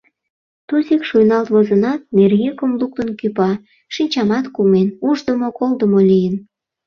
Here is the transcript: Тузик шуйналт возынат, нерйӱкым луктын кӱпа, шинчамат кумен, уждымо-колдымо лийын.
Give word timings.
Тузик 0.67 1.01
шуйналт 1.09 1.47
возынат, 1.55 2.01
нерйӱкым 2.17 2.71
луктын 2.79 3.09
кӱпа, 3.19 3.51
шинчамат 3.93 4.45
кумен, 4.55 4.87
уждымо-колдымо 5.07 6.01
лийын. 6.09 6.35